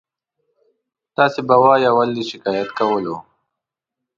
[1.15, 3.15] تاسې به وایئ اول دې شکایت کولو.